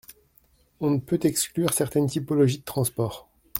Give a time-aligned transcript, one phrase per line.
[0.79, 3.29] On ne peut exclure certaines typologies de transport.